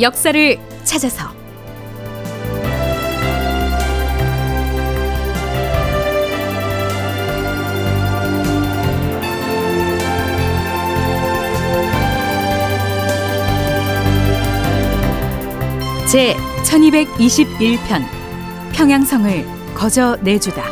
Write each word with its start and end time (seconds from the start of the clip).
역사를 0.00 0.58
찾아서. 0.84 1.34
제 16.10 16.36
1221편 16.64 18.04
평양성을 18.72 19.74
거저 19.74 20.16
내주다. 20.22 20.62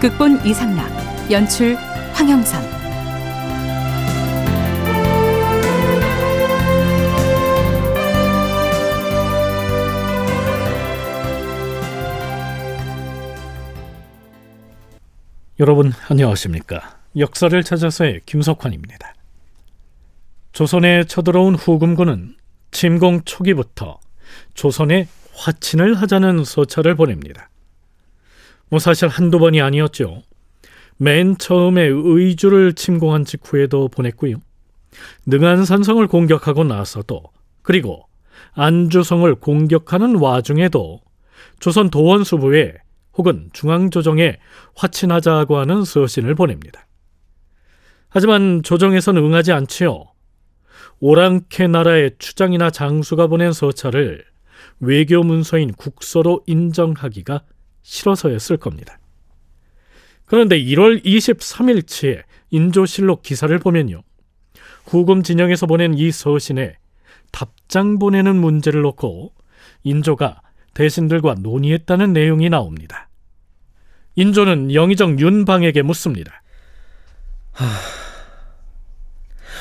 극본 0.00 0.44
이상락 0.44 1.30
연출 1.30 1.76
황영선 2.14 2.85
여러분 15.58 15.90
안녕하십니까? 16.10 16.98
역사를 17.16 17.62
찾아서의 17.62 18.20
김석환입니다. 18.26 19.14
조선에 20.52 21.04
쳐들어온 21.04 21.54
후금군은 21.54 22.36
침공 22.72 23.22
초기부터 23.24 23.98
조선에 24.52 25.08
화친을 25.32 25.94
하자는 25.94 26.44
서찰을 26.44 26.94
보냅니다. 26.94 27.48
뭐 28.68 28.78
사실 28.78 29.08
한두 29.08 29.38
번이 29.38 29.62
아니었죠. 29.62 30.24
맨 30.98 31.38
처음에 31.38 31.84
의주를 31.90 32.74
침공한 32.74 33.24
직후에도 33.24 33.88
보냈고요. 33.88 34.36
능안산성을 35.24 36.06
공격하고 36.06 36.64
나서도 36.64 37.22
그리고 37.62 38.04
안주성을 38.52 39.34
공격하는 39.36 40.16
와중에도 40.16 41.00
조선 41.60 41.88
도원수부에 41.88 42.74
혹은 43.16 43.50
중앙조정에 43.52 44.38
화친하자고 44.74 45.56
하는 45.56 45.84
서신을 45.84 46.34
보냅니다. 46.34 46.86
하지만 48.08 48.62
조정에서는 48.62 49.22
응하지 49.22 49.52
않지요. 49.52 50.04
오랑캐 51.00 51.66
나라의 51.68 52.12
추장이나 52.18 52.70
장수가 52.70 53.26
보낸 53.26 53.52
서찰을 53.52 54.24
외교 54.80 55.22
문서인 55.22 55.72
국서로 55.72 56.42
인정하기가 56.46 57.42
싫어서였을 57.82 58.56
겁니다. 58.56 58.98
그런데 60.26 60.58
1월 60.58 61.04
23일치에 61.04 62.22
인조실록 62.50 63.22
기사를 63.22 63.56
보면요. 63.58 64.02
후금 64.86 65.22
진영에서 65.22 65.66
보낸 65.66 65.94
이 65.94 66.10
서신에 66.10 66.76
답장 67.32 67.98
보내는 67.98 68.36
문제를 68.36 68.82
놓고 68.82 69.32
인조가 69.84 70.40
대신들과 70.76 71.36
논의했다는 71.38 72.12
내용이 72.12 72.50
나옵니다. 72.50 73.08
인조는 74.14 74.74
영의정 74.74 75.18
윤방에게 75.18 75.80
묻습니다. 75.80 76.42
하... 77.52 77.64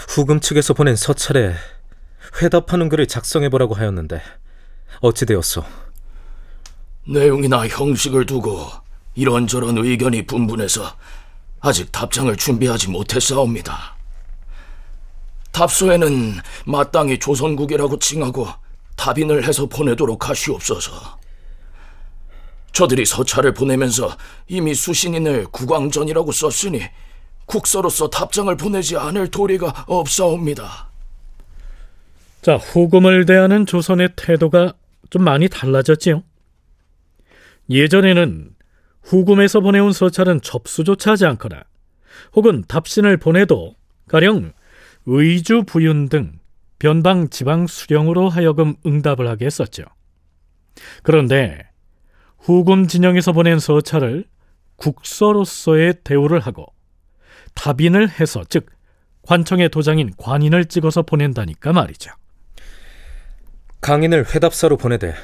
후금 0.10 0.42
측에서 0.42 0.74
보낸 0.74 0.98
서찰에 0.98 1.56
회답하는 2.42 2.90
글을 2.90 3.08
작성해보라고 3.08 3.76
하였는데 3.76 4.22
어찌 5.00 5.26
되었소? 5.26 5.64
내용이나 7.08 7.66
형식을 7.66 8.26
두고 8.26 8.68
이런저런 9.16 9.78
의견이 9.78 10.26
분분해서 10.26 10.98
아직 11.62 11.94
답장을 11.94 12.36
준비하지 12.36 12.90
못했사옵니다. 12.90 13.96
답소에는 15.54 16.34
마땅히 16.66 17.18
조선국이라고 17.20 18.00
칭하고 18.00 18.65
답인을 18.96 19.48
해서 19.48 19.66
보내도록 19.66 20.30
하시옵소서. 20.30 21.20
저들이 22.72 23.06
서찰을 23.06 23.54
보내면서 23.54 24.18
이미 24.48 24.74
수신인을 24.74 25.46
국왕전이라고 25.46 26.32
썼으니 26.32 26.82
국서로서 27.46 28.10
답장을 28.10 28.56
보내지 28.58 28.98
않을 28.98 29.30
도리가 29.30 29.86
없사옵니다. 29.88 30.90
자, 32.42 32.58
후금을 32.58 33.26
대하는 33.26 33.66
조선의 33.66 34.10
태도가 34.16 34.74
좀 35.10 35.24
많이 35.24 35.48
달라졌지요. 35.48 36.24
예전에는 37.70 38.52
후금에서 39.04 39.62
보내온 39.62 39.94
서찰은 39.94 40.42
접수조차 40.42 41.12
하지 41.12 41.26
않거나 41.26 41.64
혹은 42.34 42.64
답신을 42.68 43.18
보내도 43.18 43.76
가령 44.08 44.54
의주 45.06 45.64
부윤 45.66 46.10
등 46.10 46.40
변방 46.80 47.30
지방 47.30 47.68
수령으로 47.68 48.30
하여금 48.30 48.76
응답을 48.86 49.28
하게 49.28 49.46
했었죠. 49.46 49.84
그런데 51.04 51.70
후금 52.40 52.88
진영에서 52.88 53.32
보낸 53.32 53.60
서찰을 53.60 54.26
국서로서의 54.76 55.96
대우를 56.04 56.40
하고 56.40 56.66
답인을 57.54 58.10
해서 58.20 58.44
즉 58.50 58.68
관청의 59.24 59.70
도장인 59.70 60.12
관인을 60.18 60.66
찍어서 60.66 61.02
보낸다니까 61.02 61.74
말이죠. 61.74 62.12
강인을 63.82 64.34
회답사로 64.34 64.78
보내되 64.78 65.16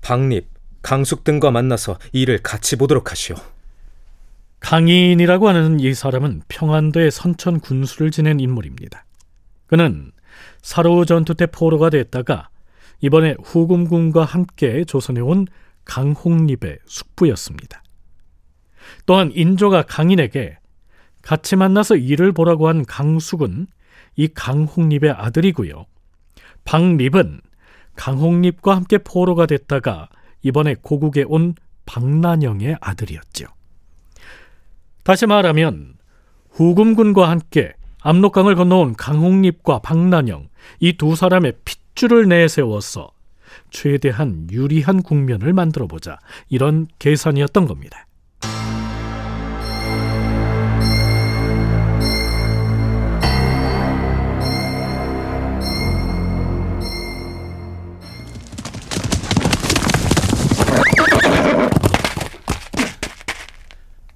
박립, 0.00 0.48
강숙 0.82 1.24
등과 1.24 1.50
만나서 1.50 1.98
일을 2.12 2.38
같이 2.38 2.76
보도록 2.76 3.10
하시오. 3.10 3.36
강인이라고 4.60 5.48
하는 5.48 5.80
이 5.80 5.94
사람은 5.94 6.42
평안도의 6.48 7.10
선천 7.10 7.60
군수를 7.60 8.10
지낸 8.10 8.40
인물입니다. 8.40 9.04
그는 9.66 10.10
사로 10.62 11.04
전투 11.04 11.34
때 11.34 11.46
포로가 11.46 11.90
됐다가 11.90 12.48
이번에 13.00 13.36
후금군과 13.42 14.24
함께 14.24 14.84
조선에 14.84 15.20
온 15.20 15.46
강홍립의 15.84 16.78
숙부였습니다. 16.86 17.82
또한 19.06 19.30
인조가 19.34 19.82
강인에게 19.82 20.58
같이 21.22 21.56
만나서 21.56 21.96
일을 21.96 22.32
보라고 22.32 22.68
한 22.68 22.84
강숙은 22.84 23.66
이 24.16 24.28
강홍립의 24.28 25.10
아들이고요. 25.10 25.86
박립은 26.64 27.40
강홍립과 27.96 28.76
함께 28.76 28.98
포로가 28.98 29.46
됐다가 29.46 30.08
이번에 30.42 30.76
고국에 30.80 31.24
온 31.26 31.54
박난영의 31.86 32.76
아들이었죠. 32.80 33.46
다시 35.04 35.26
말하면 35.26 35.94
후금군과 36.50 37.30
함께 37.30 37.72
압록강을 38.00 38.54
건너온 38.54 38.94
강홍립과 38.94 39.80
박난영 39.80 40.48
이 40.80 40.92
두 40.94 41.16
사람의 41.16 41.54
핏줄을 41.64 42.28
내세워서 42.28 43.10
최대한 43.70 44.48
유리한 44.50 45.02
국면을 45.02 45.52
만들어 45.52 45.86
보자 45.86 46.18
이런 46.48 46.86
계산이었던 46.98 47.66
겁니다. 47.66 48.06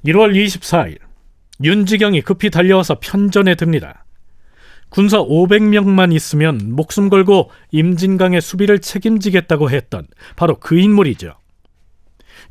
1월 0.05 0.35
24일 0.35 0.99
윤지경이 1.63 2.23
급히 2.23 2.51
달려와서 2.51 2.99
편전에 3.01 3.55
듭니다. 3.55 4.05
군사 4.89 5.19
500명만 5.19 6.13
있으면 6.15 6.75
목숨 6.75 7.09
걸고 7.09 7.51
임진강의 7.71 8.41
수비를 8.41 8.81
책임지겠다고 8.81 9.71
했던 9.71 10.07
바로 10.37 10.59
그 10.61 10.79
인물이죠. 10.79 11.35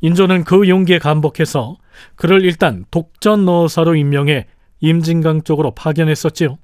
인조는 0.00 0.44
그 0.44 0.68
용기에 0.68 0.98
감복해서 0.98 1.76
그를 2.16 2.44
일단 2.44 2.84
독전 2.90 3.48
어사로 3.48 3.94
임명해 3.94 4.46
임진강 4.80 5.44
쪽으로 5.44 5.72
파견했었지요. 5.72 6.58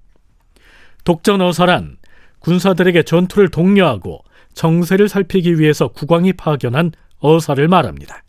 독전 1.04 1.40
어사란 1.40 1.98
군사들에게 2.40 3.04
전투를 3.04 3.48
독려하고 3.48 4.24
정세를 4.54 5.08
살피기 5.08 5.60
위해서 5.60 5.88
국왕이 5.88 6.32
파견한 6.32 6.90
어사를 7.20 7.66
말합니다. 7.68 8.24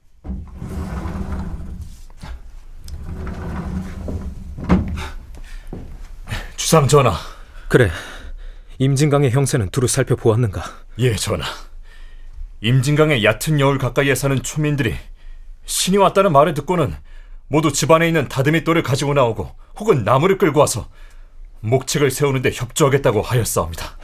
주상 6.69 6.88
전하. 6.88 7.18
그래. 7.68 7.89
임진강의 8.77 9.31
형세는 9.31 9.69
두루 9.71 9.88
살펴보았는가? 9.88 10.63
예, 11.00 11.16
전하. 11.16 11.48
임진강의 12.62 13.25
얕은 13.25 13.60
여울 13.60 13.80
가까이에 13.80 14.13
사는 14.13 14.39
초민들이 14.44 14.95
신이 15.66 15.98
왔다는 15.98 16.31
말을 16.31 16.54
듣고는 16.54 16.95
모두 17.48 17.74
집안에 17.74 18.06
있는 18.06 18.30
다듬이 18.30 18.66
돌을 18.66 18.83
가지고 18.83 19.16
나오고 19.16 19.50
혹은 19.80 20.04
나무를 20.04 20.38
끌고 20.38 20.60
와서 20.60 20.88
목책을 21.62 22.12
세우는데 22.12 22.51
협조하겠다고 22.54 23.24
하였사옵니다. 23.24 23.98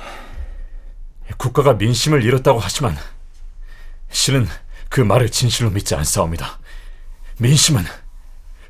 국가가 1.38 1.74
민심을 1.74 2.24
잃었다고 2.24 2.58
하지만 2.58 2.98
신은 4.10 4.48
그 4.90 5.02
말을 5.02 5.30
진실로 5.30 5.70
믿지 5.70 5.94
않사옵니다. 5.94 6.58
민심은 7.38 7.84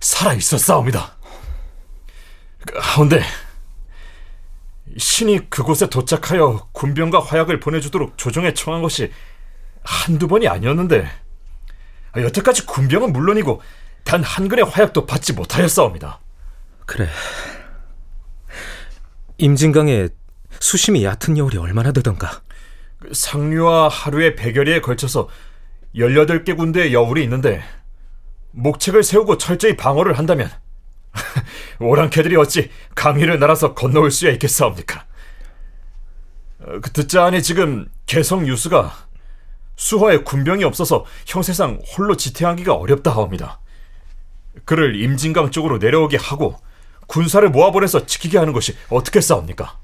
살아 0.01 0.33
있었사옵니다. 0.33 1.15
하운데 2.75 3.23
신이 4.97 5.49
그곳에 5.49 5.87
도착하여 5.89 6.69
군병과 6.71 7.19
화약을 7.19 7.59
보내주도록 7.59 8.17
조정에 8.17 8.53
청한 8.53 8.81
것이 8.81 9.11
한두 9.83 10.27
번이 10.27 10.47
아니었는데 10.47 11.07
여태까지 12.17 12.65
군병은 12.65 13.11
물론이고 13.13 13.61
단 14.03 14.21
한 14.23 14.47
근의 14.47 14.63
화약도 14.65 15.05
받지 15.05 15.33
못하였사옵니다. 15.33 16.19
그래. 16.85 17.09
임진강에 19.37 20.09
수심이 20.59 21.03
얕은 21.03 21.37
여울이 21.37 21.57
얼마나 21.57 21.91
되던가. 21.91 22.41
상류와 23.11 23.89
하루의 23.89 24.35
백여리에 24.35 24.81
걸쳐서 24.81 25.27
18개 25.95 26.55
군데의 26.55 26.93
여울이 26.93 27.23
있는데 27.23 27.63
목책을 28.51 29.03
세우고 29.03 29.37
철저히 29.37 29.75
방어를 29.75 30.17
한다면 30.17 30.49
오랑캐들이 31.79 32.35
어찌 32.35 32.69
강위를 32.95 33.39
날아서 33.39 33.73
건너올 33.73 34.11
수야 34.11 34.31
있겠사옵니까? 34.31 35.05
어, 36.59 36.79
그 36.81 36.91
듣자 36.91 37.25
하니 37.25 37.41
지금 37.41 37.87
개성 38.05 38.47
유수가 38.47 39.05
수화에 39.75 40.19
군병이 40.19 40.63
없어서 40.63 41.05
형세상 41.25 41.79
홀로 41.85 42.15
지탱하기가 42.15 42.73
어렵다 42.73 43.11
하옵니다. 43.11 43.59
그를 44.63 44.95
임진강 45.01 45.51
쪽으로 45.51 45.77
내려오게 45.77 46.17
하고 46.17 46.57
군사를 47.07 47.47
모아보내서 47.49 48.05
지키게 48.05 48.37
하는 48.37 48.53
것이 48.53 48.75
어떻게 48.89 49.19
싸웁니까? 49.21 49.77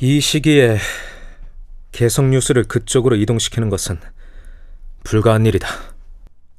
이 0.00 0.20
시기에 0.20 0.78
개성뉴스를 1.92 2.64
그쪽으로 2.64 3.16
이동시키는 3.16 3.68
것은 3.68 3.98
불가한 5.04 5.44
일이다. 5.46 5.68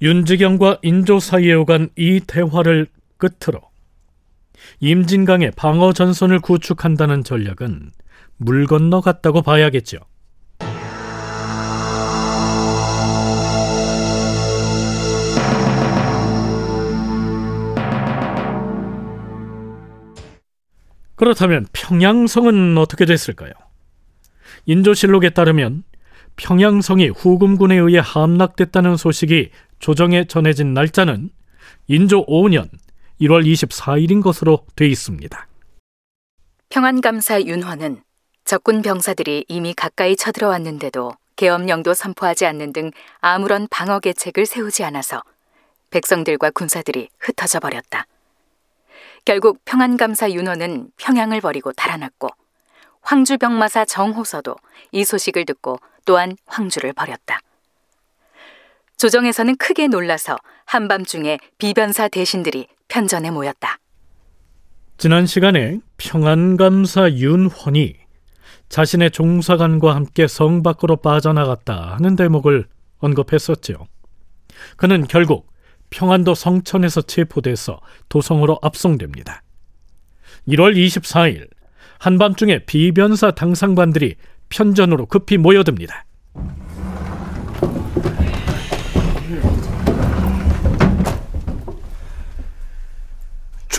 윤지경과 0.02 0.80
인조 0.82 1.20
사이에 1.20 1.54
오간 1.54 1.90
이 1.96 2.20
대화를 2.26 2.88
끝으로 3.18 3.71
임진강의 4.80 5.52
방어 5.56 5.94
전선을 5.94 6.40
구축한다는 6.40 7.24
전략은 7.24 7.92
물 8.38 8.66
건너 8.66 9.02
갔다고 9.02 9.42
봐야겠죠. 9.42 9.98
그렇다면 21.16 21.68
평양성은 21.72 22.76
어떻게 22.80 23.06
됐을까요? 23.06 23.52
인조실록에 24.66 25.30
따르면 25.30 25.84
평양성이 26.36 27.10
후금군에 27.10 27.76
의해 27.76 28.00
함락됐다는 28.04 28.98
소식이 28.98 29.52
조정에 29.78 30.26
전해진 30.26 30.74
날짜는 30.74 31.30
인조 31.88 32.26
5년 32.26 32.70
1월 33.22 33.46
24일인 33.46 34.24
것으로 34.24 34.66
돼 34.76 34.88
있습니다. 34.88 35.48
평안감사 36.70 37.44
윤헌은 37.44 38.02
적군 38.46 38.82
병사들이 38.82 39.46
이미 39.48 39.74
가까이 39.74 40.16
쳐들어왔는데도 40.16 41.14
계엄령도 41.36 41.94
선포하지 41.94 42.46
않는 42.48 42.74
등 42.74 42.92
아무런 43.20 43.68
방어 43.70 44.00
계책을 44.00 44.46
세우지 44.46 44.84
않아서 44.86 45.22
백성들과 45.92 46.50
군사들이 46.50 47.10
흩어져 47.20 47.60
버렸다. 47.60 48.08
결국 49.24 49.60
평안감사 49.66 50.32
윤헌은 50.32 50.92
평양을 50.98 51.42
버리고 51.42 51.72
달아났고 51.74 52.30
황주병마사 53.02 53.86
정호서도 53.86 54.56
이 54.92 55.04
소식을 55.04 55.46
듣고 55.46 55.78
또한 56.06 56.36
황주를 56.48 56.94
버렸다. 56.94 57.40
조정에서는 59.02 59.56
크게 59.56 59.88
놀라서 59.88 60.38
한밤중에 60.66 61.40
비변사 61.58 62.08
대신들이 62.08 62.68
편전에 62.88 63.32
모였다. 63.32 63.80
지난 65.00 65.26
시간에 65.26 65.80
평안감사 65.98 67.14
윤헌이 67.14 67.96
자신의 68.70 69.10
종사관과 69.10 69.96
함께 69.96 70.28
성 70.28 70.62
밖으로 70.62 70.98
빠져나갔다 70.98 71.96
하는 71.96 72.16
대목을 72.16 72.68
언급했었죠. 73.00 73.88
그는 74.78 75.08
결국 75.08 75.52
평안도 75.90 76.36
성천에서 76.36 77.02
체포돼서 77.02 77.80
도성으로 78.08 78.60
압송됩니다. 78.62 79.42
1월 80.48 80.76
24일 80.76 81.50
한밤중에 81.98 82.66
비변사 82.66 83.32
당상관들이 83.32 84.14
편전으로 84.50 85.08
급히 85.08 85.40
모여듭니다. 85.40 86.06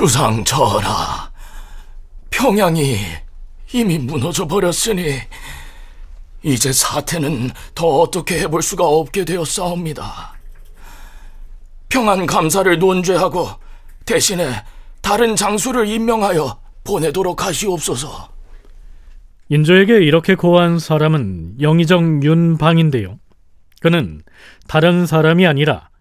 주상 0.02 0.43
전하, 0.43 1.31
평양이 2.28 2.96
이미 3.72 3.99
무너져 3.99 4.49
버렸으니 4.49 5.20
이제 6.43 6.72
사태는 6.72 7.50
더 7.72 7.87
어떻게 7.87 8.40
해볼 8.40 8.62
수가 8.62 8.84
없게 8.84 9.25
되었사옵니다. 9.25 10.34
평안 11.88 12.26
감사를 12.26 12.76
논죄하고 12.81 13.49
대신에 14.04 14.64
다른 15.02 15.37
장수를 15.37 15.87
임명하여 15.87 16.58
보내도록 16.82 17.46
하시옵소서. 17.46 18.28
인조에게 19.50 19.98
이렇게 19.98 20.34
고한 20.34 20.81
사람은 20.81 21.60
영의정 21.60 22.25
윤방인데요. 22.25 23.20
그는 23.81 24.20
다른 24.66 25.06
사람이 25.06 25.46
아니라 25.46 25.91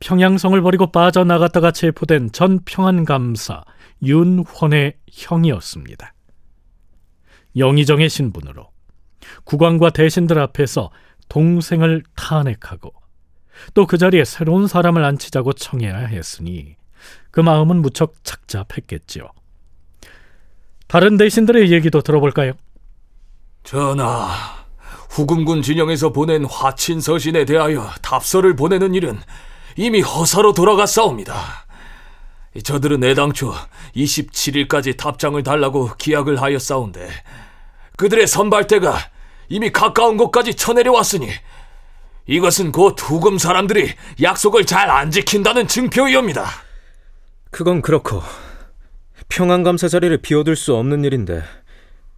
평양성을 0.00 0.60
버리고 0.62 0.90
빠져나갔다가 0.92 1.72
체포된 1.72 2.32
전 2.32 2.60
평안감사 2.64 3.64
윤헌의 4.02 4.94
형이었습니다. 5.12 6.14
영의정의 7.56 8.08
신분으로 8.08 8.70
국왕과 9.44 9.90
대신들 9.90 10.38
앞에서 10.38 10.90
동생을 11.28 12.04
탄핵하고 12.14 12.92
또 13.74 13.86
그 13.86 13.98
자리에 13.98 14.24
새로운 14.24 14.68
사람을 14.68 15.04
앉히자고 15.04 15.52
청해야 15.54 15.96
했으니 15.96 16.76
그 17.30 17.40
마음은 17.40 17.82
무척 17.82 18.14
착잡했겠지요. 18.22 19.28
다른 20.86 21.16
대신들의 21.16 21.70
얘기도 21.72 22.00
들어볼까요? 22.00 22.52
전하, 23.64 24.28
후금군 25.10 25.62
진영에서 25.62 26.12
보낸 26.12 26.44
화친 26.44 27.00
서신에 27.00 27.44
대하여 27.44 27.90
답서를 28.00 28.56
보내는 28.56 28.94
일은 28.94 29.18
이미 29.78 30.00
허사로 30.00 30.54
돌아갔사옵니다. 30.54 31.64
저들은 32.64 33.04
애당초 33.04 33.54
27일까지 33.94 34.96
답장을 34.96 35.40
달라고 35.44 35.92
기약을 35.96 36.42
하였사온데 36.42 37.08
그들의 37.96 38.26
선발대가 38.26 38.98
이미 39.48 39.70
가까운 39.70 40.16
곳까지 40.16 40.54
쳐내려왔으니 40.54 41.28
이것은 42.26 42.72
곧 42.72 42.96
후금 42.98 43.38
사람들이 43.38 43.94
약속을 44.20 44.66
잘 44.66 44.90
안 44.90 45.12
지킨다는 45.12 45.68
증표이옵니다. 45.68 46.44
그건 47.52 47.80
그렇고 47.80 48.20
평안감사 49.28 49.86
자리를 49.86 50.16
비워둘 50.18 50.56
수 50.56 50.74
없는 50.74 51.04
일인데 51.04 51.44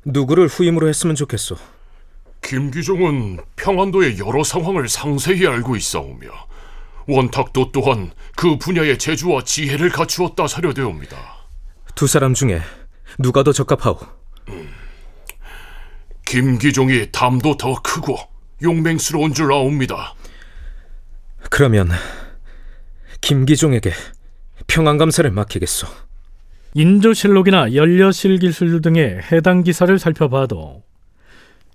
누구를 0.06 0.46
후임으로 0.46 0.88
했으면 0.88 1.14
좋겠소. 1.14 1.56
김기종은 2.40 3.40
평안도의 3.56 4.18
여러 4.18 4.42
상황을 4.42 4.88
상세히 4.88 5.46
알고 5.46 5.76
있사오며 5.76 6.49
원탁도 7.06 7.72
또한 7.72 8.12
그 8.36 8.56
분야의 8.58 8.98
재주와 8.98 9.42
지혜를 9.44 9.90
갖추었다 9.90 10.46
사료되옵니다. 10.46 11.16
두 11.94 12.06
사람 12.06 12.34
중에 12.34 12.60
누가 13.18 13.42
더 13.42 13.52
적합하오? 13.52 13.98
김기종이 16.24 17.10
담도 17.10 17.56
더 17.56 17.74
크고 17.82 18.16
용맹스러운 18.62 19.34
줄 19.34 19.52
아옵니다. 19.52 20.14
그러면 21.50 21.90
김기종에게 23.20 23.92
평안감사를 24.66 25.28
맡기겠소. 25.30 25.88
인조실록이나 26.74 27.74
연려실기술 27.74 28.80
등의 28.80 29.20
해당 29.32 29.64
기사를 29.64 29.98
살펴봐도 29.98 30.84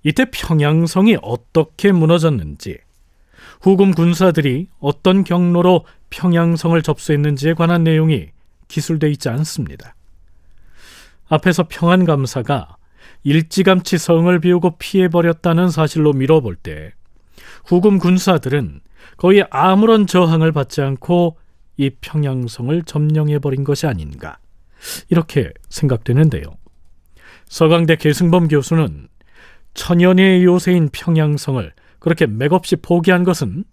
이때 0.02 0.24
평양성이 0.30 1.18
어떻게 1.20 1.92
무너졌는지 1.92 2.78
후금 3.60 3.92
군사들이 3.92 4.68
어떤 4.78 5.24
경로로 5.24 5.84
평양성을 6.10 6.80
접수했는지에 6.82 7.54
관한 7.54 7.84
내용이 7.84 8.28
기술돼 8.68 9.10
있지 9.10 9.28
않습니다. 9.28 9.94
앞에서 11.28 11.66
평안감사가 11.68 12.76
일찌감치 13.24 13.98
성을 13.98 14.38
비우고 14.38 14.76
피해버렸다는 14.78 15.70
사실로 15.70 16.12
미뤄볼 16.12 16.56
때 16.56 16.92
후금 17.64 17.98
군사들은 17.98 18.80
거의 19.16 19.44
아무런 19.50 20.06
저항을 20.06 20.52
받지 20.52 20.80
않고 20.82 21.36
이 21.76 21.90
평양성을 21.90 22.82
점령해버린 22.84 23.64
것이 23.64 23.86
아닌가 23.86 24.38
이렇게 25.08 25.52
생각되는데요. 25.68 26.44
서강대 27.48 27.96
계승범 27.96 28.48
교수는 28.48 29.08
천연의 29.74 30.44
요새인 30.44 30.88
평양성을 30.90 31.72
그렇게 31.98 32.26
맥없이 32.26 32.76
포기한 32.76 33.24
것은 33.24 33.64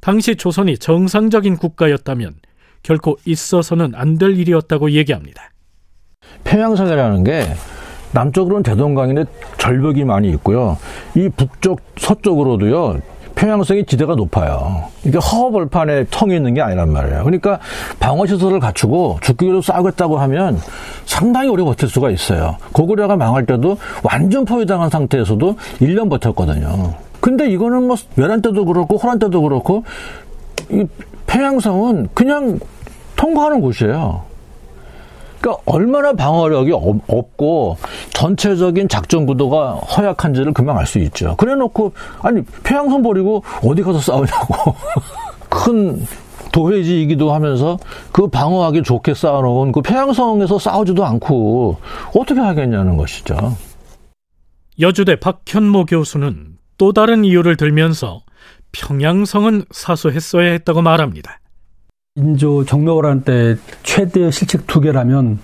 당시 0.00 0.36
조선이 0.36 0.78
정상적인 0.78 1.56
국가였다면 1.56 2.34
결코 2.82 3.16
있어서는 3.24 3.92
안 3.94 4.18
될 4.18 4.38
일이었다고 4.38 4.90
얘기합니다. 4.92 5.50
평양성이라는 6.44 7.24
게 7.24 7.46
남쪽으로는 8.12 8.62
대동강인데 8.62 9.24
절벽이 9.58 10.04
많이 10.04 10.30
있고요. 10.30 10.76
이 11.14 11.28
북쪽 11.28 11.80
서쪽으로도요. 11.96 13.00
평양성이 13.36 13.86
지대가 13.86 14.14
높아요. 14.16 14.84
이게 15.04 15.16
허허벌판에 15.16 16.06
텅이 16.10 16.34
있는 16.36 16.52
게 16.52 16.60
아니란 16.60 16.92
말이에요. 16.92 17.22
그러니까 17.24 17.58
방어시설을 18.00 18.58
갖추고 18.60 19.20
죽기로 19.22 19.62
싸우겠다고 19.62 20.18
하면 20.18 20.58
상당히 21.06 21.48
오래 21.48 21.62
버틸 21.62 21.88
수가 21.88 22.10
있어요. 22.10 22.56
고구려가 22.72 23.16
망할 23.16 23.46
때도 23.46 23.78
완전 24.02 24.44
포위당한 24.44 24.90
상태에서도 24.90 25.56
1년 25.80 26.10
버텼거든요. 26.10 26.94
근데 27.20 27.50
이거는 27.50 27.86
뭐 27.86 27.96
외란 28.16 28.42
때도 28.42 28.64
그렇고 28.64 28.96
호란 28.96 29.18
때도 29.18 29.42
그렇고 29.42 29.84
이 30.70 30.84
평양성은 31.26 32.08
그냥 32.14 32.58
통과하는 33.16 33.60
곳이에요. 33.60 34.22
그러니까 35.40 35.62
얼마나 35.64 36.12
방어력이 36.12 36.72
없고 37.06 37.78
전체적인 38.12 38.88
작전 38.88 39.24
구도가 39.26 39.74
허약한지를 39.74 40.52
금방 40.52 40.78
알 40.78 40.86
수 40.86 40.98
있죠. 40.98 41.34
그래놓고 41.36 41.92
아니 42.20 42.42
평양선 42.42 43.02
버리고 43.02 43.42
어디 43.64 43.82
가서 43.82 44.00
싸우냐고 44.00 44.74
큰 45.48 46.06
도회지이기도 46.52 47.32
하면서 47.32 47.78
그 48.12 48.26
방어하기 48.28 48.82
좋게 48.82 49.14
쌓아놓은 49.14 49.72
그 49.72 49.80
평양성에서 49.82 50.58
싸우지도 50.58 51.04
않고 51.04 51.76
어떻게 52.14 52.40
하겠냐는 52.40 52.96
것이죠. 52.96 53.36
여주대 54.80 55.16
박현모 55.20 55.86
교수는 55.86 56.59
또 56.80 56.94
다른 56.94 57.26
이유를 57.26 57.58
들면서 57.58 58.22
평양성은 58.72 59.64
사수했어야 59.70 60.52
했다고 60.52 60.80
말합니다. 60.80 61.38
인조 62.14 62.64
정묘호란 62.64 63.20
때 63.20 63.56
최대 63.82 64.30
실책 64.30 64.66
두 64.66 64.80
개라면 64.80 65.40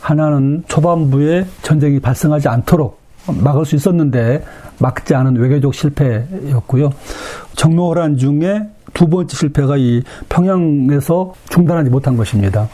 하나는 0.00 0.64
초반부에 0.66 1.46
전쟁이 1.62 2.00
발생하지 2.00 2.48
않도록 2.48 3.00
막을 3.40 3.66
수 3.66 3.76
있었는데 3.76 4.44
막지 4.80 5.14
않은 5.14 5.36
외교적 5.36 5.74
실패였고요. 5.74 6.90
정묘호란 7.54 8.16
중에 8.16 8.68
두 8.92 9.06
번째 9.06 9.36
실패가 9.36 9.76
이 9.76 10.02
평양에서 10.28 11.34
중단하지 11.50 11.90
못한 11.90 12.16
것입니다. 12.16 12.68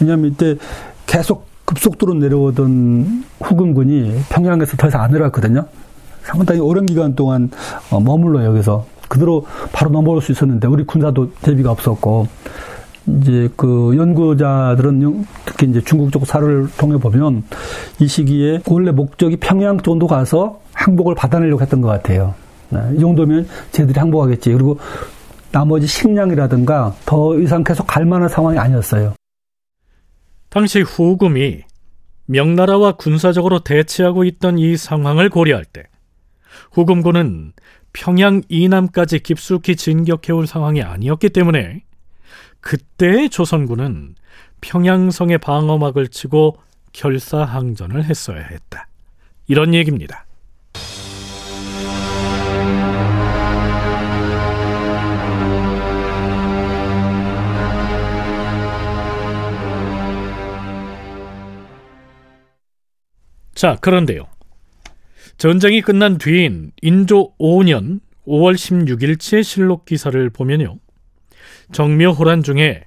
왜냐하면 0.00 0.30
이때 0.30 0.56
계속 1.04 1.46
급속도로 1.66 2.14
내려오던 2.14 3.24
후금군이 3.42 4.22
평양에서 4.30 4.78
더 4.78 4.88
이상 4.88 5.02
안 5.02 5.10
내려왔거든요. 5.10 5.66
상당히 6.24 6.60
오랜 6.60 6.86
기간 6.86 7.14
동안 7.14 7.50
어, 7.90 8.00
머물러 8.00 8.44
여기서 8.44 8.86
그대로 9.08 9.46
바로 9.72 9.90
넘어올 9.90 10.20
수 10.20 10.32
있었는데 10.32 10.66
우리 10.66 10.84
군사도 10.84 11.32
대비가 11.42 11.70
없었고 11.70 12.26
이제 13.06 13.50
그 13.56 13.94
연구자들은 13.96 15.26
특히 15.44 15.68
이제 15.68 15.82
중국 15.82 16.10
쪽 16.10 16.26
사료를 16.26 16.68
통해 16.78 16.96
보면 16.96 17.44
이 18.00 18.08
시기에 18.08 18.62
원래 18.66 18.90
목적이 18.90 19.36
평양 19.36 19.78
정도 19.78 20.06
가서 20.06 20.60
항복을 20.72 21.14
받아내려고 21.14 21.60
했던 21.60 21.82
것 21.82 21.88
같아요. 21.88 22.34
네, 22.70 22.80
이 22.96 23.00
정도면 23.00 23.46
쟤들이 23.72 23.98
항복하겠지. 23.98 24.52
그리고 24.52 24.78
나머지 25.52 25.86
식량이라든가 25.86 26.94
더 27.04 27.38
이상 27.38 27.62
계속 27.62 27.86
갈 27.86 28.06
만한 28.06 28.28
상황이 28.28 28.58
아니었어요. 28.58 29.14
당시 30.48 30.80
후금이 30.80 31.60
명나라와 32.26 32.92
군사적으로 32.92 33.60
대치하고 33.60 34.24
있던 34.24 34.58
이 34.58 34.76
상황을 34.76 35.28
고려할 35.28 35.64
때 35.66 35.84
후금군은 36.72 37.52
평양 37.92 38.42
이남까지 38.48 39.20
깊숙이 39.20 39.76
진격해올 39.76 40.46
상황이 40.46 40.82
아니었기 40.82 41.30
때문에 41.30 41.84
그때의 42.60 43.30
조선군은 43.30 44.16
평양성의 44.60 45.38
방어막을 45.38 46.08
치고 46.08 46.56
결사항전을 46.92 48.04
했어야 48.04 48.42
했다. 48.42 48.88
이런 49.46 49.74
얘기입니다. 49.74 50.26
자, 63.54 63.76
그런데요. 63.80 64.33
전쟁이 65.36 65.82
끝난 65.82 66.18
뒤인 66.18 66.72
인조 66.82 67.36
5년 67.38 68.00
5월 68.26 68.54
16일치의 68.54 69.42
실록 69.42 69.84
기사를 69.84 70.30
보면요. 70.30 70.78
정묘호란 71.72 72.42
중에 72.42 72.84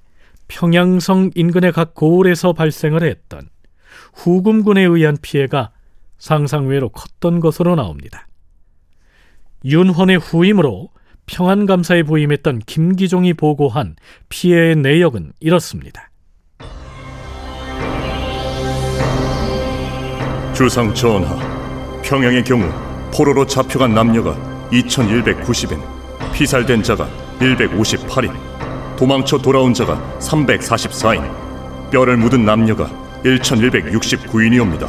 평양성 0.48 1.32
인근의 1.36 1.72
각 1.72 1.94
고을에서 1.94 2.54
발생을 2.54 3.04
했던 3.04 3.50
후금군에 4.14 4.82
의한 4.82 5.18
피해가 5.22 5.72
상상외로 6.18 6.90
컸던 6.90 7.40
것으로 7.40 7.76
나옵니다. 7.76 8.28
윤헌의 9.66 10.18
후임으로 10.18 10.90
평안감사에 11.26 12.04
부임했던 12.04 12.60
김기종이 12.60 13.34
보고한 13.34 13.96
피해의 14.30 14.78
내역은 14.78 15.34
이렇습니다. 15.40 16.10
주상 20.56 20.94
전하, 20.94 21.57
평양의 22.08 22.46
경우 22.46 22.64
포로로 23.14 23.46
잡혀간 23.46 23.94
남녀가 23.94 24.34
2190인, 24.72 25.78
피살된 26.32 26.82
자가 26.82 27.10
158인, 27.38 28.34
도망쳐 28.96 29.38
돌아온 29.40 29.74
자가 29.74 30.02
344인, 30.20 31.30
뼈를 31.92 32.16
묻은 32.16 32.46
남녀가 32.46 32.90
1169인이옵니다. 33.26 34.88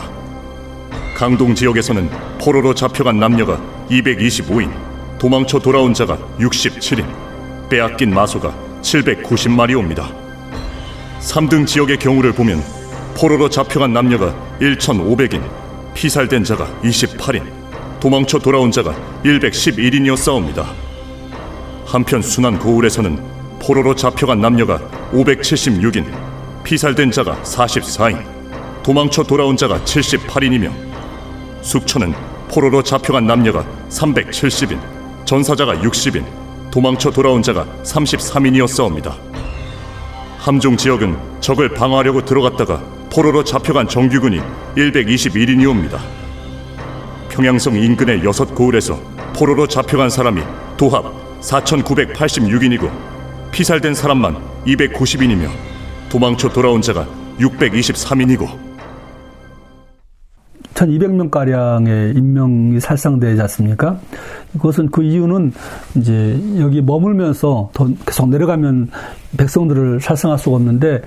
강동 1.16 1.56
지역에서는 1.56 2.08
포로로 2.40 2.72
잡혀간 2.72 3.18
남녀가 3.18 3.60
225인, 3.90 4.70
도망쳐 5.18 5.58
돌아온 5.58 5.92
자가 5.92 6.16
67인, 6.38 7.04
빼앗긴 7.68 8.14
마소가 8.14 8.54
790마리옵니다. 8.82 10.14
3등 11.18 11.66
지역의 11.66 11.98
경우를 11.98 12.32
보면 12.32 12.62
포로로 13.16 13.48
잡혀간 13.48 13.92
남녀가 13.92 14.32
1,500인, 14.60 15.67
피살된 15.98 16.44
자가 16.44 16.68
28인, 16.84 17.42
도망쳐 17.98 18.38
돌아온 18.38 18.70
자가 18.70 18.94
111인이었사옵니다. 19.24 20.64
한편 21.84 22.22
순안 22.22 22.56
고을에서는 22.60 23.20
포로로 23.58 23.96
잡혀간 23.96 24.40
남녀가 24.40 24.78
576인, 25.10 26.06
피살된 26.62 27.10
자가 27.10 27.42
44인, 27.42 28.24
도망쳐 28.84 29.24
돌아온 29.24 29.56
자가 29.56 29.80
78인이며 29.80 30.70
숙천은 31.62 32.14
포로로 32.48 32.84
잡혀간 32.84 33.26
남녀가 33.26 33.66
370인, 33.88 34.78
전사자가 35.24 35.74
60인, 35.78 36.24
도망쳐 36.70 37.10
돌아온 37.10 37.42
자가 37.42 37.66
33인이었사옵니다. 37.82 39.16
함종 40.38 40.76
지역은 40.76 41.40
적을 41.40 41.70
방어하려고 41.70 42.24
들어갔다가 42.24 42.97
포로로 43.18 43.42
잡혀간 43.42 43.88
정규군이 43.88 44.38
121인이옵니다. 44.76 45.98
평양성 47.28 47.74
인근의 47.74 48.22
여섯 48.24 48.54
고을에서 48.54 48.96
포로로 49.36 49.66
잡혀간 49.66 50.08
사람이 50.08 50.40
도합 50.76 51.04
4,986인이고 51.40 52.88
피살된 53.50 53.94
사람만 53.94 54.36
290인이며 54.66 55.48
도망쳐 56.08 56.48
돌아온 56.50 56.80
자가 56.80 57.08
623인이고 57.40 58.46
1200명가량의 60.74 62.16
인명이 62.16 62.78
살상되지 62.78 63.40
않습니까? 63.42 63.98
그것은 64.52 64.90
그 64.92 65.02
이유는 65.02 65.52
이제 65.96 66.38
여기 66.60 66.80
머물면서 66.80 67.70
더 67.72 67.88
계속 68.06 68.28
내려가면 68.28 68.92
백성들을 69.36 70.00
살상할 70.02 70.38
수가 70.38 70.54
없는데 70.54 71.02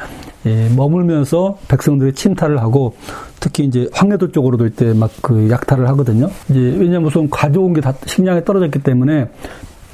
예, 0.46 0.70
머물면서 0.76 1.60
백성들이 1.68 2.14
침탈을 2.14 2.60
하고 2.62 2.96
특히 3.40 3.64
이제 3.66 3.88
황해도 3.94 4.32
쪽으로도 4.32 4.66
이때 4.68 4.94
막 4.94 5.12
그 5.22 5.50
약탈을 5.52 5.88
하거든요. 5.90 6.30
이제 6.50 6.60
왜냐면 6.60 7.04
무슨 7.04 7.30
가져온 7.30 7.74
게 7.74 7.82
다 7.82 7.94
식량이 8.06 8.44
떨어졌기 8.44 8.80
때문에 8.80 9.30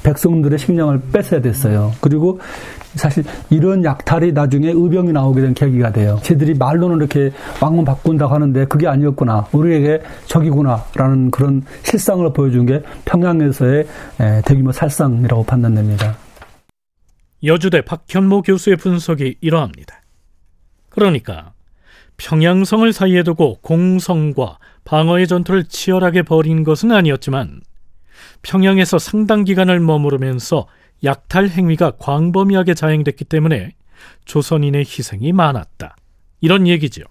백성들의 0.02 0.58
식량을 0.58 1.02
뺏어야 1.12 1.42
됐어요. 1.42 1.92
그리고 2.00 2.40
사실 2.94 3.24
이런 3.50 3.84
약탈이 3.84 4.32
나중에 4.32 4.70
의병이 4.70 5.12
나오게 5.12 5.40
된 5.42 5.54
계기가 5.54 5.92
돼요. 5.92 6.18
쟤들이 6.22 6.54
말로는 6.54 6.96
이렇게 6.96 7.30
왕문 7.60 7.84
바꾼다고 7.84 8.32
하는데 8.32 8.64
그게 8.66 8.86
아니었구나. 8.86 9.46
우리에게 9.52 10.00
적이구나라는 10.26 11.30
그런 11.30 11.62
실상을 11.82 12.32
보여준 12.32 12.64
게 12.64 12.82
평양에서의 13.04 13.86
대규모 14.46 14.72
살상이라고 14.72 15.44
판단됩니다. 15.44 16.16
여주대 17.44 17.82
박현모 17.82 18.42
교수의 18.42 18.76
분석이 18.76 19.36
이러합니다. 19.40 19.97
그러니까 20.98 21.52
평양성을 22.16 22.92
사이에 22.92 23.22
두고 23.22 23.58
공성과 23.62 24.58
방어의 24.84 25.28
전투를 25.28 25.64
치열하게 25.64 26.22
벌인 26.22 26.64
것은 26.64 26.90
아니었지만 26.90 27.60
평양에서 28.42 28.98
상당 28.98 29.44
기간을 29.44 29.78
머무르면서 29.78 30.66
약탈 31.04 31.48
행위가 31.48 31.92
광범위하게 31.98 32.74
자행됐기 32.74 33.26
때문에 33.26 33.70
조선인의 34.24 34.80
희생이 34.80 35.32
많았다. 35.32 35.94
이런 36.40 36.66
얘기지요. 36.66 37.04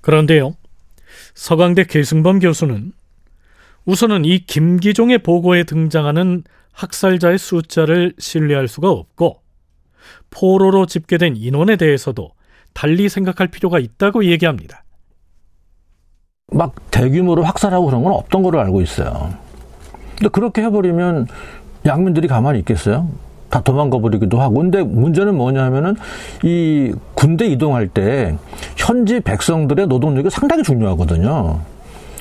그런데요, 0.00 0.54
서강대 1.34 1.84
계승범 1.84 2.38
교수는 2.40 2.92
우선은 3.84 4.24
이 4.24 4.40
김기종의 4.40 5.18
보고에 5.18 5.64
등장하는 5.64 6.44
학살자의 6.72 7.38
숫자를 7.38 8.14
신뢰할 8.18 8.68
수가 8.68 8.90
없고 8.90 9.40
포로로 10.30 10.86
집계된 10.86 11.36
인원에 11.36 11.76
대해서도 11.76 12.30
달리 12.72 13.08
생각할 13.08 13.48
필요가 13.48 13.78
있다고 13.78 14.24
얘기합니다. 14.24 14.84
막 16.52 16.74
대규모로 16.90 17.42
확살하고 17.44 17.86
그런 17.86 18.02
건 18.02 18.12
없던 18.12 18.42
걸로 18.42 18.60
알고 18.60 18.80
있어요. 18.80 19.34
근데 20.16 20.28
그렇게 20.28 20.62
해버리면 20.62 21.26
양민들이 21.86 22.28
가만히 22.28 22.58
있겠어요? 22.60 23.10
다 23.48 23.60
도망가 23.60 23.98
버리기도 23.98 24.40
하고. 24.40 24.56
근데 24.56 24.82
문제는 24.82 25.36
뭐냐 25.36 25.62
하면은 25.64 25.96
이 26.44 26.92
군대 27.14 27.46
이동할 27.46 27.88
때 27.88 28.36
현지 28.80 29.20
백성들의 29.20 29.86
노동력이 29.86 30.30
상당히 30.30 30.62
중요하거든요. 30.62 31.60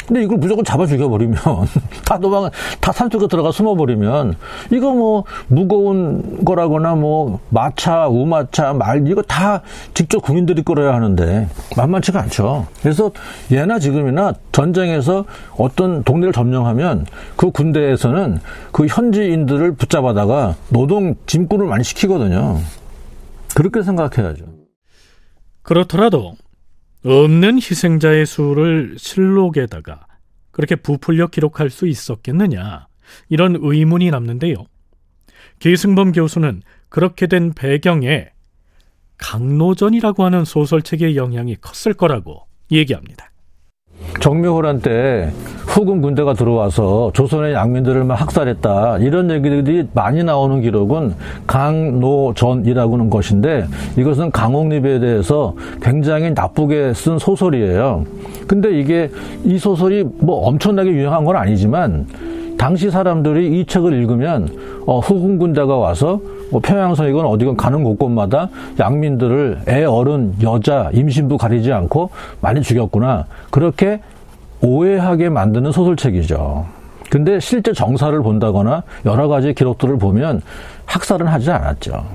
근데 0.10 0.24
이걸 0.24 0.40
무조건 0.40 0.66
잡아 0.66 0.88
죽여버리면 0.88 1.38
다 2.04 2.18
도망 2.18 2.50
다 2.82 2.92
산속에 2.92 3.28
들어가 3.28 3.52
숨어버리면 3.52 4.36
이거 4.72 4.92
뭐 4.92 5.24
무거운 5.48 6.44
거라거나 6.44 6.96
뭐 6.96 7.40
마차, 7.50 8.08
우마차, 8.08 8.74
말 8.74 9.08
이거 9.08 9.22
다 9.22 9.62
직접 9.94 10.20
군인들이 10.24 10.64
끌어야 10.64 10.96
하는데 10.96 11.48
만만치가 11.78 12.22
않죠. 12.22 12.66
그래서 12.82 13.12
예나 13.52 13.78
지금이나 13.78 14.34
전쟁에서 14.52 15.26
어떤 15.58 16.04
동네를 16.04 16.34
점령하면 16.34 17.06
그 17.36 17.52
군대에서는 17.52 18.40
그 18.72 18.88
현지인들을 18.88 19.74
붙잡아다가 19.74 20.56
노동 20.70 21.14
짐꾼을 21.28 21.68
많이 21.68 21.84
시키거든요. 21.84 22.58
그렇게 23.54 23.84
생각해야죠. 23.84 24.46
그렇더라도 25.62 26.34
없는 27.04 27.58
희생자의 27.58 28.26
수를 28.26 28.96
실록에다가 28.98 30.06
그렇게 30.52 30.76
부풀려 30.76 31.28
기록할 31.28 31.70
수 31.70 31.88
있었겠느냐 31.88 32.88
이런 33.30 33.58
의문이 33.60 34.12
남는데요. 34.12 34.66
계승범 35.60 36.12
교수는 36.12 36.62
그렇게 36.90 37.28
된 37.28 37.54
배경에 37.54 38.30
강노전이라고 39.18 40.24
하는 40.24 40.46
소설책의 40.46 41.16
영향이 41.16 41.58
컸을 41.58 41.94
거라고 41.94 42.48
얘기합니다. 42.72 43.32
정묘호란 44.20 44.82
때 44.82 45.32
후금 45.68 46.02
군대가 46.02 46.34
들어와서 46.34 47.12
조선의 47.14 47.54
양민들을 47.54 48.04
막 48.04 48.20
학살했다 48.20 48.98
이런 49.00 49.30
얘기들이 49.30 49.88
많이 49.94 50.24
나오는 50.24 50.62
기록은 50.62 51.14
강노전이라고 51.48 52.94
하는 52.94 53.10
것인데 53.10 53.66
이것은 53.98 54.32
강옥립에 54.32 55.00
대해서 55.00 55.54
굉장히 55.82 56.32
나쁘게 56.32 56.94
쓴 56.96 57.20
소설이에요. 57.20 58.04
근데 58.48 58.78
이게 58.80 59.12
이 59.46 59.58
소설이 59.58 60.06
뭐 60.18 60.48
엄청나게 60.48 60.90
유명한 60.90 61.24
건 61.24 61.36
아니지만 61.36 62.08
당시 62.58 62.90
사람들이 62.90 63.60
이 63.60 63.66
책을 63.66 63.94
읽으면 63.94 64.50
어, 64.86 65.00
후금 65.00 65.38
군대가 65.38 65.78
와서 65.78 66.20
뭐 66.52 66.60
평양성이건 66.62 67.26
어디건 67.26 67.58
가는 67.58 67.84
곳곳마다 67.84 68.50
양민들을 68.80 69.62
애, 69.68 69.84
어른, 69.84 70.34
여자, 70.42 70.90
임신부 70.94 71.38
가리지 71.38 71.72
않고 71.72 72.10
많이 72.42 72.62
죽였구나. 72.62 73.26
그렇게 73.52 74.02
오해하게 74.62 75.30
만드는 75.30 75.72
소설책이죠. 75.72 76.66
근데 77.10 77.40
실제 77.40 77.74
정사를 77.74 78.22
본다거나 78.22 78.84
여러 79.06 79.28
가지 79.28 79.54
기록들을 79.54 79.98
보면 79.98 80.42
학살은 80.86 81.28
하지 81.28 81.50
않았죠. 81.52 82.06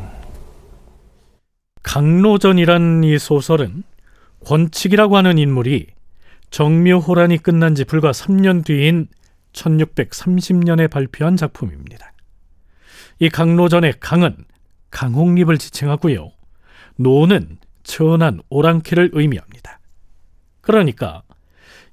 강로전이란 1.82 3.04
이 3.04 3.18
소설은 3.18 3.82
권칙이라고 4.46 5.16
하는 5.16 5.38
인물이 5.38 5.86
정묘호란이 6.50 7.38
끝난 7.38 7.74
지 7.74 7.84
불과 7.84 8.12
3년 8.12 8.64
뒤인 8.64 9.08
1630년에 9.52 10.90
발표한 10.90 11.36
작품입니다. 11.36 12.13
이 13.18 13.28
강로전의 13.28 13.94
강은 14.00 14.36
강홍립을 14.90 15.58
지칭하고요. 15.58 16.30
노는 16.96 17.58
천한 17.82 18.40
오랑캐를 18.48 19.10
의미합니다. 19.12 19.80
그러니까 20.60 21.22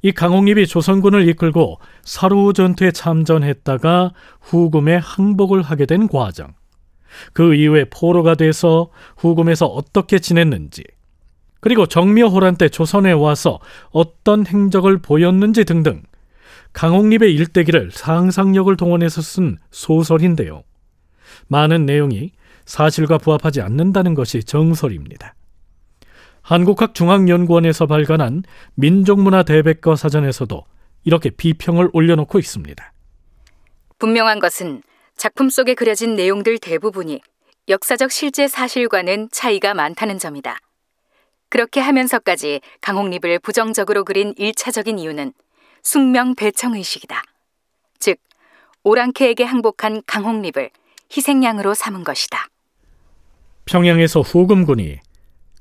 이 0.01 0.11
강홍립이 0.11 0.65
조선군을 0.67 1.27
이끌고 1.29 1.79
사루 2.03 2.53
전투에 2.53 2.91
참전했다가 2.91 4.13
후금에 4.41 4.95
항복을 4.95 5.61
하게 5.61 5.85
된 5.85 6.07
과정, 6.07 6.53
그 7.33 7.53
이후에 7.53 7.85
포로가 7.85 8.35
돼서 8.35 8.89
후금에서 9.17 9.67
어떻게 9.67 10.19
지냈는지, 10.19 10.83
그리고 11.59 11.85
정묘호란 11.85 12.55
때 12.55 12.69
조선에 12.69 13.11
와서 13.11 13.59
어떤 13.91 14.47
행적을 14.47 14.97
보였는지 14.97 15.65
등등 15.65 16.01
강홍립의 16.73 17.35
일대기를 17.35 17.91
상상력을 17.91 18.75
동원해서 18.77 19.21
쓴 19.21 19.57
소설인데요. 19.69 20.63
많은 21.51 21.85
내용이 21.85 22.31
사실과 22.65 23.17
부합하지 23.17 23.59
않는다는 23.59 24.13
것이 24.13 24.41
정설입니다. 24.41 25.35
한국학중앙연구원에서 26.43 27.87
발간한 27.87 28.43
민족문화 28.75 29.43
대백과 29.43 29.97
사전에서도 29.97 30.63
이렇게 31.03 31.29
비평을 31.29 31.89
올려놓고 31.91 32.39
있습니다. 32.39 32.93
분명한 33.99 34.39
것은 34.39 34.81
작품 35.17 35.49
속에 35.49 35.73
그려진 35.73 36.15
내용들 36.15 36.57
대부분이 36.57 37.19
역사적 37.67 38.11
실제 38.11 38.47
사실과는 38.47 39.27
차이가 39.31 39.73
많다는 39.73 40.19
점이다. 40.19 40.57
그렇게 41.49 41.81
하면서까지 41.81 42.61
강홍립을 42.79 43.39
부정적으로 43.39 44.05
그린 44.05 44.33
일차적인 44.37 44.97
이유는 44.97 45.33
숙명 45.83 46.33
배청 46.33 46.75
의식이다. 46.75 47.21
즉 47.99 48.17
오랑캐에게 48.83 49.43
항복한 49.43 50.01
강홍립을 50.07 50.71
희생양으로 51.15 51.73
삼은 51.73 52.03
것이다. 52.03 52.47
평양에서 53.65 54.21
후금군이 54.21 54.99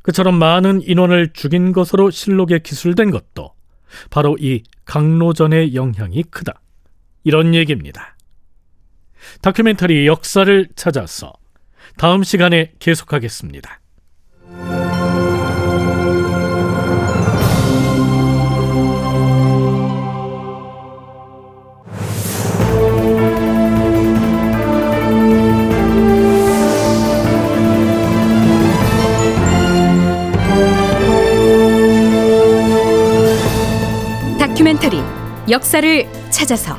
그처럼 0.03 0.39
많은 0.39 0.83
인원을 0.83 1.33
죽인 1.33 1.73
것으로 1.73 2.11
실록에 2.11 2.59
기술된 2.59 3.11
것도 3.11 3.53
바로 4.11 4.37
이 4.41 4.63
강로전의 4.85 5.75
영향이 5.75 6.25
크다. 6.25 6.61
이런 7.25 7.55
얘기입니다. 7.55 8.17
다큐멘터리 9.43 10.07
역사를 10.07 10.69
찾아서 10.75 11.33
다음 11.97 12.23
시간에 12.23 12.73
계속하겠습니다. 12.79 13.81
다큐멘터리 34.81 35.03
역사를 35.51 36.31
찾아서 36.31 36.79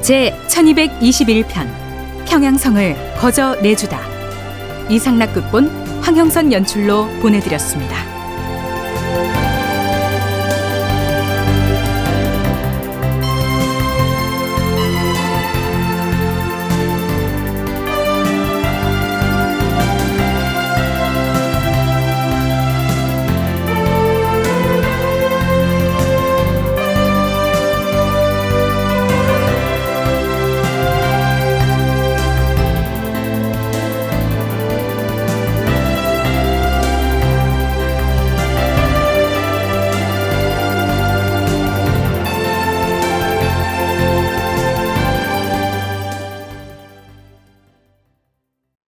제 0.00 0.32
1221편 0.48 2.26
평양성을 2.26 3.16
거저 3.18 3.56
내주다 3.56 4.00
이상락 4.88 5.34
극본 5.34 5.68
황형선 6.02 6.52
연출로 6.52 7.08
보내드렸습니다. 7.20 8.17